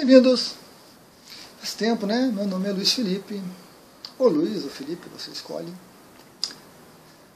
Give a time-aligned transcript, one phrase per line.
[0.00, 0.54] Bem-vindos!
[1.58, 2.32] Faz tempo, né?
[2.34, 3.38] Meu nome é Luiz Felipe.
[4.18, 5.70] Ou Luiz ou Felipe, você escolhe.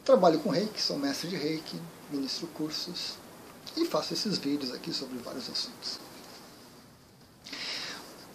[0.02, 1.78] Trabalho com reiki, sou mestre de reiki,
[2.10, 3.16] ministro cursos
[3.76, 6.00] e faço esses vídeos aqui sobre vários assuntos.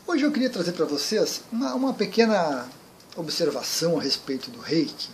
[0.05, 2.70] Hoje eu queria trazer para vocês uma, uma, pequena
[3.16, 5.09] observação a respeito do reiki.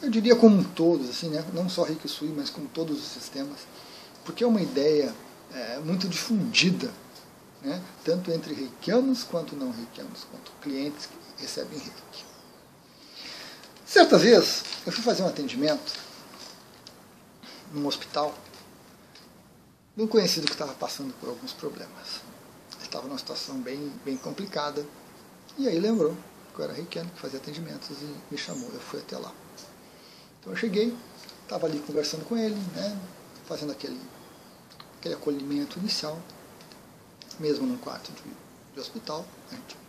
[0.00, 1.44] Eu diria como todos, assim, né?
[1.52, 3.58] não só reiki sui, mas como todos os sistemas,
[4.24, 5.12] porque é uma ideia
[5.52, 7.01] é, muito difundida
[7.62, 7.82] né?
[8.04, 12.24] tanto entre reikianos quanto não reikianos, quanto clientes que recebem reiki.
[13.86, 15.92] Certa vez, eu fui fazer um atendimento
[17.72, 18.34] num hospital
[19.96, 22.20] de um conhecido que estava passando por alguns problemas.
[22.76, 24.84] Ele estava numa situação bem, bem complicada,
[25.58, 26.16] e aí lembrou
[26.54, 29.32] que eu era reikiano, que fazia atendimentos, e me chamou, eu fui até lá.
[30.40, 30.96] Então eu cheguei,
[31.42, 32.98] estava ali conversando com ele, né,
[33.46, 34.00] fazendo aquele,
[34.98, 36.18] aquele acolhimento inicial,
[37.38, 38.22] mesmo num quarto de,
[38.74, 39.24] de hospital,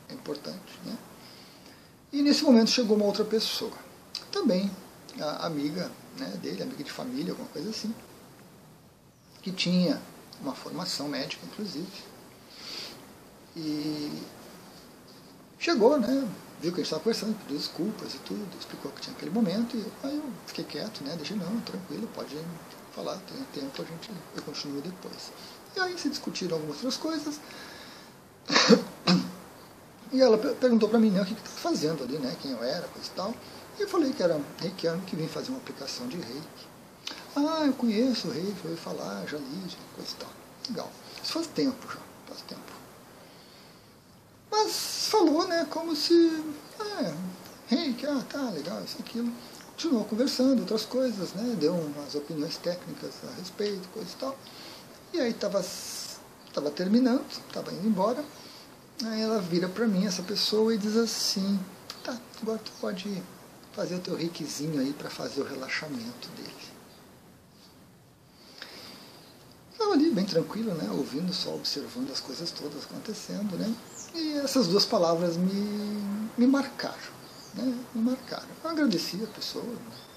[0.09, 0.79] é importante.
[0.85, 0.97] Né?
[2.11, 3.73] E nesse momento chegou uma outra pessoa,
[4.31, 4.69] também
[5.39, 7.93] amiga né, dele, amiga de família, alguma coisa assim,
[9.41, 10.01] que tinha
[10.41, 11.91] uma formação médica, inclusive.
[13.55, 14.11] E
[15.59, 16.27] chegou, né?
[16.61, 19.75] Viu que a gente estava conversando, pediu desculpas e tudo, explicou que tinha aquele momento,
[19.75, 21.15] e aí eu fiquei quieto, né?
[21.17, 22.37] Deixei, não, tranquilo, pode
[22.95, 25.31] falar, tem tempo, a gente, eu continuo depois.
[25.75, 27.39] E aí se discutiram algumas outras coisas.
[30.11, 32.87] E ela perguntou para mim né, o que, estava fazendo ali, né, quem eu era,
[32.87, 33.33] coisa e tal.
[33.79, 36.67] E eu falei que era reikiano que vim fazer uma aplicação de reiki.
[37.35, 40.29] Ah, eu conheço o reiki, eu ouvi falar, já li, coisa e tal.
[40.69, 40.91] Legal.
[41.23, 42.61] Isso faz tempo já, faz tempo.
[44.51, 46.43] Mas falou, né, como se.
[46.79, 47.15] Ah,
[47.67, 49.33] reiki, ah, tá, legal, isso aquilo.
[49.73, 54.37] Continuou conversando, outras coisas, né, deu umas opiniões técnicas a respeito, coisa e tal.
[55.13, 55.63] E aí estava
[56.53, 58.23] tava terminando, estava indo embora.
[59.03, 61.59] Aí ela vira para mim, essa pessoa, e diz assim,
[62.03, 63.21] tá, agora tu pode
[63.73, 66.53] fazer o teu riquezinho aí para fazer o relaxamento dele.
[69.71, 73.73] Estava ali bem tranquilo, né, ouvindo, só observando as coisas todas acontecendo, né.
[74.13, 76.95] E essas duas palavras me, me marcaram,
[77.53, 78.47] né, me marcaram.
[78.63, 79.65] Eu agradeci a pessoa,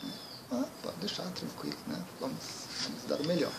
[0.02, 0.12] né,
[0.52, 2.38] ah, pode deixar tranquilo, né, vamos,
[2.82, 3.52] vamos dar o melhor.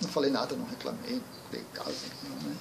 [0.00, 1.96] Não falei nada, não reclamei, não dei caso.
[2.28, 2.56] Não, né?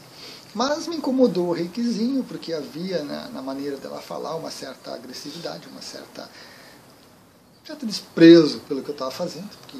[0.53, 5.67] Mas me incomodou o reikizinho, porque havia na, na, maneira dela falar uma certa agressividade,
[5.67, 6.29] uma certa
[7.65, 9.77] certo desprezo pelo que eu estava fazendo, porque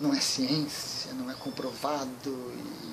[0.00, 2.86] não é ciência, não é comprovado, e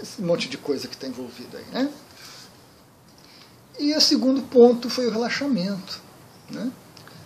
[0.00, 1.64] esse monte de coisa que está envolvida aí.
[1.66, 1.92] Né?
[3.80, 6.00] E o segundo ponto foi o relaxamento,
[6.50, 6.70] né?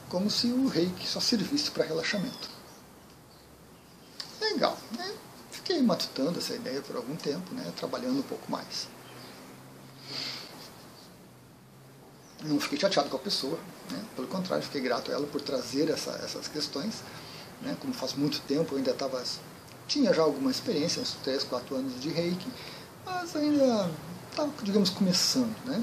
[0.08, 2.54] como se o reiki só servisse para relaxamento
[4.40, 4.78] legal.
[4.96, 5.14] Né?
[5.50, 7.72] Fiquei matutando essa ideia por algum tempo, né?
[7.76, 8.88] trabalhando um pouco mais.
[12.42, 13.58] Não fiquei chateado com a pessoa,
[13.90, 14.02] né?
[14.14, 17.02] pelo contrário, fiquei grato a ela por trazer essa, essas questões.
[17.62, 17.76] Né?
[17.80, 19.22] Como faz muito tempo, eu ainda estava.
[19.86, 22.46] Tinha já alguma experiência, uns 3, 4 anos de reiki,
[23.04, 23.90] mas ainda
[24.30, 25.54] estava, digamos, começando.
[25.64, 25.82] Né?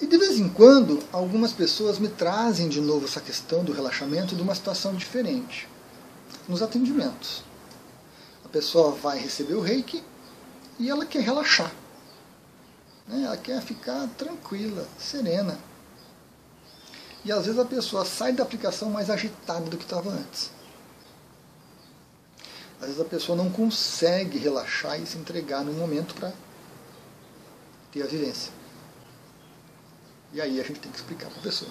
[0.00, 4.34] E de vez em quando, algumas pessoas me trazem de novo essa questão do relaxamento
[4.34, 5.68] de uma situação diferente.
[6.48, 7.44] Nos atendimentos.
[8.44, 10.02] A pessoa vai receber o reiki
[10.78, 11.70] e ela quer relaxar.
[13.06, 13.24] Né?
[13.24, 15.58] Ela quer ficar tranquila, serena.
[17.22, 20.50] E às vezes a pessoa sai da aplicação mais agitada do que estava antes.
[22.80, 26.32] Às vezes a pessoa não consegue relaxar e se entregar no momento para
[27.92, 28.59] ter a vivência.
[30.32, 31.70] E aí a gente tem que explicar para a pessoa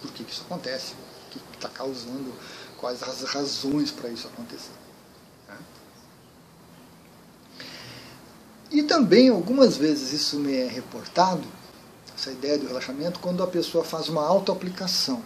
[0.00, 2.32] por que, que isso acontece, o que está causando,
[2.76, 4.72] quais as razões para isso acontecer.
[5.48, 5.56] Né?
[8.70, 11.46] E também, algumas vezes, isso me é reportado,
[12.16, 15.22] essa ideia do relaxamento, quando a pessoa faz uma autoaplicação.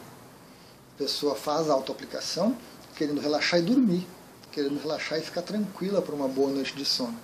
[0.94, 2.56] A pessoa faz a autoaplicação
[2.94, 4.06] querendo relaxar e dormir,
[4.50, 7.18] querendo relaxar e ficar tranquila para uma boa noite de sono.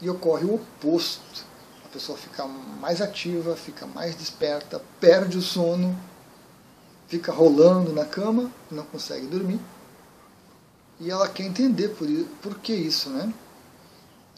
[0.00, 1.47] E ocorre o oposto
[1.88, 5.98] a pessoa fica mais ativa, fica mais desperta, perde o sono,
[7.08, 9.58] fica rolando na cama, não consegue dormir.
[11.00, 12.06] E ela quer entender por,
[12.42, 13.32] por que isso, né?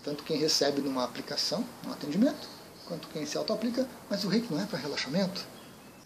[0.05, 2.49] Tanto quem recebe numa aplicação, num atendimento,
[2.87, 5.45] quanto quem se auto-aplica, mas o reiki não é para relaxamento.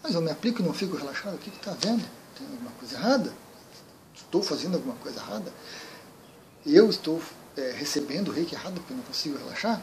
[0.01, 2.03] Mas eu me aplico e não fico relaxado, o que está vendo?
[2.35, 3.33] Tem alguma coisa errada?
[4.15, 5.53] Estou fazendo alguma coisa errada?
[6.65, 7.21] Eu estou
[7.55, 9.79] é, recebendo o reiki errado porque não consigo relaxar?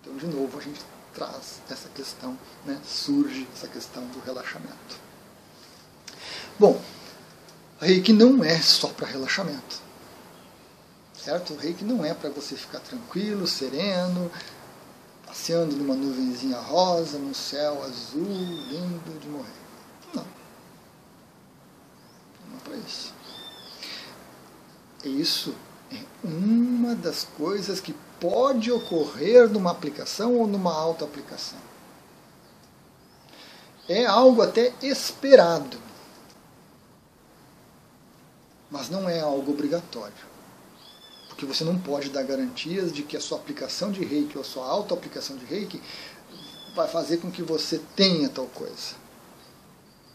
[0.00, 0.80] Então, de novo, a gente
[1.14, 4.96] traz essa questão, né, surge essa questão do relaxamento.
[6.58, 6.80] Bom,
[7.80, 9.80] reiki não é só para relaxamento.
[11.14, 11.52] Certo?
[11.52, 14.30] O reiki não é para você ficar tranquilo, sereno,
[15.26, 19.46] passeando numa nuvenzinha rosa, num céu azul, lindo de morrer.
[20.14, 20.26] Não.
[22.48, 23.12] Não é para isso.
[25.04, 25.69] Isso é
[26.22, 31.58] uma das coisas que pode ocorrer numa aplicação ou numa auto-aplicação.
[33.88, 35.76] É algo até esperado,
[38.70, 40.30] mas não é algo obrigatório
[41.40, 44.44] porque você não pode dar garantias de que a sua aplicação de reiki ou a
[44.44, 45.80] sua auto-aplicação de reiki
[46.74, 48.94] vai fazer com que você tenha tal coisa.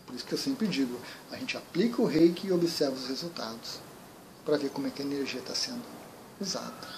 [0.06, 1.00] Por isso que eu sempre digo,
[1.32, 3.80] a gente aplica o reiki e observa os resultados,
[4.46, 5.84] para ver como é que a energia está sendo
[6.40, 6.96] usada.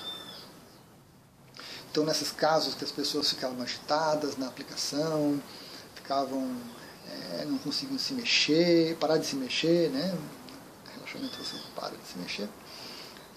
[1.89, 5.41] Então, nesses casos que as pessoas ficavam agitadas na aplicação,
[5.95, 6.55] ficavam,
[7.39, 10.15] é, não conseguiam se mexer, parar de se mexer, né?
[10.93, 12.49] Relaxamento você para de se mexer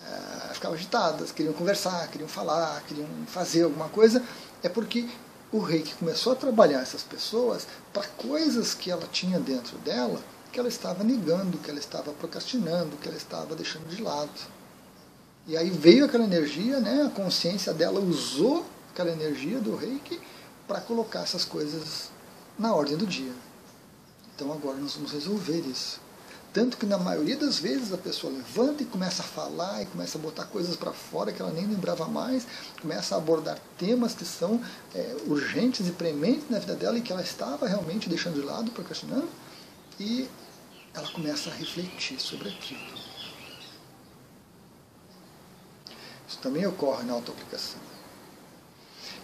[0.03, 4.23] uh, ficavam agitadas, queriam conversar, queriam falar, queriam fazer alguma coisa,
[4.63, 5.09] é porque
[5.53, 10.21] o rei que começou a trabalhar essas pessoas para coisas que ela tinha dentro dela,
[10.53, 14.31] que ela estava negando, que ela estava procrastinando, que ela estava deixando de lado.
[15.47, 20.21] E aí veio aquela energia, né, a consciência dela usou aquela energia do reiki
[20.67, 22.11] para colocar essas coisas
[22.59, 23.33] na ordem do dia.
[24.35, 26.01] Então agora nós vamos resolver isso.
[26.53, 30.19] Tanto que na maioria das vezes a pessoa levanta e começa a falar e começa
[30.19, 32.45] a botar coisas para fora que ela nem lembrava mais,
[32.81, 34.61] começa a abordar temas que são
[34.93, 38.73] é, urgentes e prementes na vida dela e que ela estava realmente deixando de lado,
[38.73, 39.29] procrastinando,
[40.01, 40.29] e
[40.93, 42.81] ela começa a refletir sobre aquilo.
[46.29, 47.79] Isso também ocorre na autoaplicação.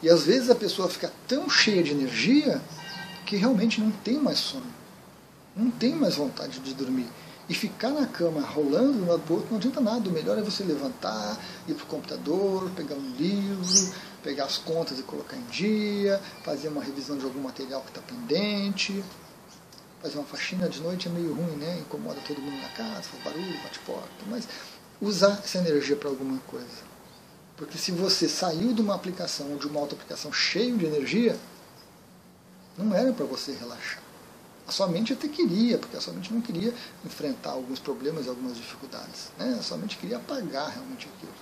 [0.01, 2.63] E às vezes a pessoa fica tão cheia de energia
[3.25, 4.77] que realmente não tem mais sono
[5.57, 7.09] não tem mais vontade de dormir.
[7.49, 10.09] E ficar na cama rolando de um lado para o outro não adianta nada.
[10.09, 14.99] O melhor é você levantar, ir para o computador, pegar um livro, pegar as contas
[14.99, 19.03] e colocar em dia, fazer uma revisão de algum material que está pendente.
[20.07, 21.81] Fazer uma faxina de noite é meio ruim, né?
[21.81, 24.09] Incomoda todo mundo na casa, faz barulho, bate porta.
[24.29, 24.47] Mas
[25.01, 26.87] usar essa energia para alguma coisa.
[27.57, 31.37] Porque se você saiu de uma aplicação ou de uma auto-aplicação cheio de energia,
[32.79, 34.01] não era para você relaxar.
[34.65, 36.73] A sua mente até queria, porque a sua mente não queria
[37.05, 39.33] enfrentar alguns problemas e algumas dificuldades.
[39.37, 39.57] Né?
[39.59, 41.35] A sua mente queria apagar realmente aquilo.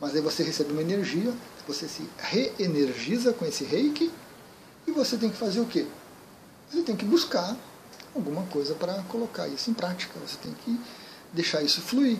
[0.00, 1.34] Mas aí você recebe uma energia,
[1.68, 4.10] você se reenergiza com esse reiki
[4.86, 5.86] e você tem que fazer o quê?
[6.70, 7.54] Você tem que buscar
[8.14, 10.18] alguma coisa para colocar isso em prática.
[10.20, 10.80] Você tem que
[11.32, 12.18] deixar isso fluir.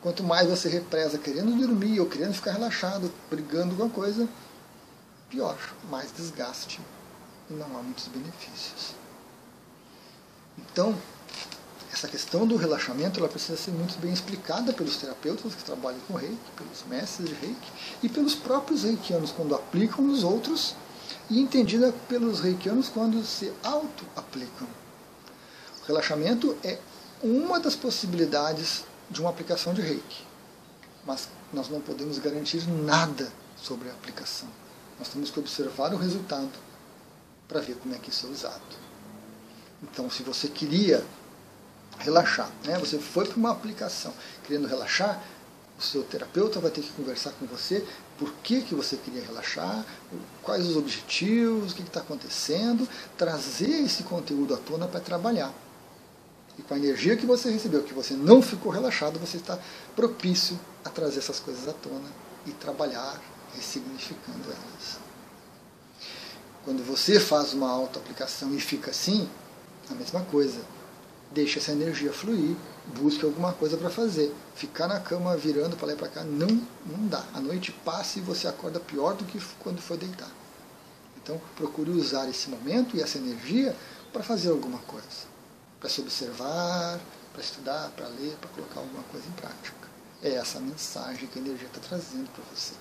[0.00, 4.28] Quanto mais você represa querendo dormir ou querendo ficar relaxado, brigando com a coisa,
[5.30, 5.56] pior,
[5.88, 6.80] mais desgaste
[7.48, 8.94] e não há muitos benefícios.
[10.58, 10.96] Então,
[11.92, 16.14] essa questão do relaxamento ela precisa ser muito bem explicada pelos terapeutas que trabalham com
[16.14, 20.74] reiki, pelos mestres de reiki e pelos próprios reikianos quando aplicam nos outros
[21.30, 24.66] e entendida pelos reikianos quando se auto-aplicam.
[25.86, 26.78] Relaxamento é
[27.22, 30.24] uma das possibilidades de uma aplicação de reiki,
[31.04, 34.48] mas nós não podemos garantir nada sobre a aplicação.
[34.98, 36.50] Nós temos que observar o resultado
[37.48, 38.60] para ver como é que isso é usado.
[39.82, 41.04] Então, se você queria
[41.98, 44.12] relaxar, né, você foi para uma aplicação
[44.44, 45.22] querendo relaxar,
[45.78, 47.84] o seu terapeuta vai ter que conversar com você
[48.18, 49.84] por que, que você queria relaxar,
[50.42, 55.52] quais os objetivos, o que está acontecendo, trazer esse conteúdo à tona para trabalhar.
[56.58, 59.58] E com a energia que você recebeu, que você não ficou relaxado, você está
[59.96, 62.10] propício a trazer essas coisas à tona
[62.46, 63.20] e trabalhar
[63.54, 64.98] ressignificando elas.
[66.64, 69.28] Quando você faz uma auto-aplicação e fica assim,
[69.90, 70.60] a mesma coisa.
[71.30, 72.56] Deixe essa energia fluir,
[72.98, 74.34] busque alguma coisa para fazer.
[74.54, 76.48] Ficar na cama virando para lá e para cá não,
[76.86, 77.24] não dá.
[77.32, 80.30] A noite passa e você acorda pior do que quando for deitar.
[81.22, 83.74] Então, procure usar esse momento e essa energia
[84.12, 85.31] para fazer alguma coisa.
[85.82, 87.00] Para se observar,
[87.32, 89.88] para estudar, para ler, para colocar alguma coisa em prática.
[90.22, 92.74] É essa mensagem que a energia está trazendo para você.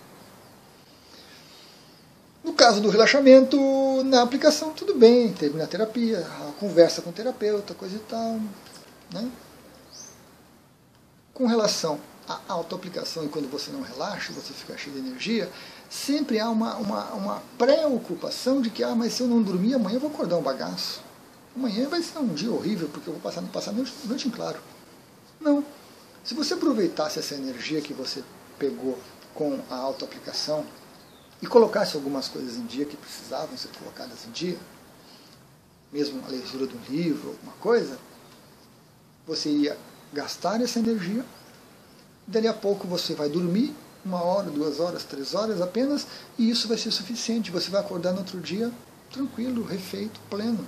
[2.44, 3.58] No caso do relaxamento,
[4.04, 8.40] na aplicação, tudo bem, termina a terapia, a conversa com o terapeuta, coisa e tal.
[9.12, 9.32] Né?
[11.34, 15.50] Com relação à autoaplicação e quando você não relaxa, você fica cheio de energia,
[15.90, 19.96] sempre há uma, uma, uma preocupação de que, ah, mas se eu não dormir, amanhã
[19.96, 21.10] eu vou acordar um bagaço.
[21.56, 24.32] Amanhã vai ser um dia horrível, porque eu vou passar, passar a noite, noite em
[24.32, 24.60] claro.
[25.40, 25.66] Não.
[26.24, 28.24] Se você aproveitasse essa energia que você
[28.58, 28.98] pegou
[29.34, 30.66] com a autoaplicação,
[31.42, 34.58] e colocasse algumas coisas em dia que precisavam ser colocadas em dia,
[35.92, 37.98] mesmo a leitura de um livro, alguma coisa,
[39.26, 39.76] você ia
[40.14, 41.26] gastar essa energia
[42.28, 46.68] Dali a pouco você vai dormir, uma hora, duas horas, três horas apenas, e isso
[46.68, 47.52] vai ser suficiente.
[47.52, 48.72] Você vai acordar no outro dia
[49.12, 50.66] tranquilo, refeito, pleno.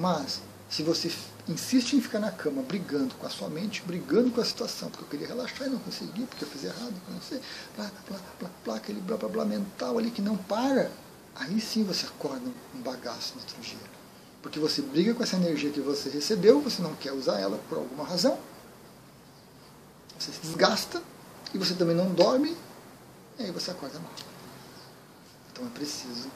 [0.00, 0.40] Mas,
[0.70, 1.12] se você
[1.46, 5.04] insiste em ficar na cama brigando com a sua mente, brigando com a situação, porque
[5.04, 7.38] eu queria relaxar e não consegui, porque eu fiz errado, não sei,
[7.76, 10.90] blá, blá, blá, blá, aquele blá, blá, blá mental ali que não para,
[11.34, 13.76] aí sim você acorda um bagaço no outro dia.
[14.40, 17.76] Porque você briga com essa energia que você recebeu, você não quer usar ela por
[17.76, 18.38] alguma razão,
[20.18, 21.02] você se desgasta
[21.52, 22.56] e você também não dorme,
[23.38, 24.12] e aí você acorda mal.
[25.52, 26.30] Então é preciso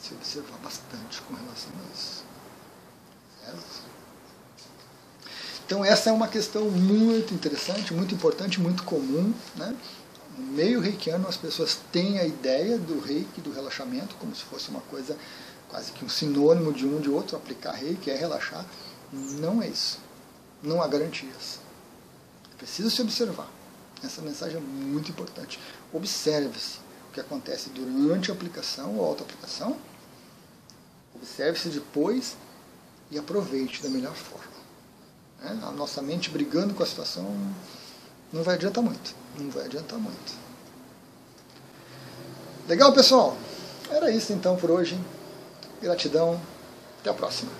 [0.00, 2.27] se observar bastante com relação a isso.
[5.66, 9.34] Então essa é uma questão muito interessante, muito importante, muito comum.
[9.54, 9.76] Né?
[10.36, 14.70] No meio reikiano as pessoas têm a ideia do reiki, do relaxamento, como se fosse
[14.70, 15.16] uma coisa
[15.68, 18.64] quase que um sinônimo de um de outro, aplicar reiki é relaxar.
[19.12, 19.98] Não é isso.
[20.62, 21.60] Não há garantias.
[22.56, 23.48] Precisa se observar.
[24.02, 25.60] Essa mensagem é muito importante.
[25.92, 26.78] Observe-se
[27.10, 29.76] o que acontece durante a aplicação ou auto-aplicação.
[31.14, 32.36] Observe-se depois
[33.10, 34.58] e aproveite da melhor forma.
[35.40, 35.58] Né?
[35.62, 37.24] A nossa mente brigando com a situação
[38.32, 39.14] não vai adiantar muito.
[39.38, 40.32] Não vai adiantar muito.
[42.68, 43.36] Legal, pessoal?
[43.90, 44.98] Era isso então por hoje.
[45.80, 46.40] Gratidão.
[47.00, 47.50] Até a próxima.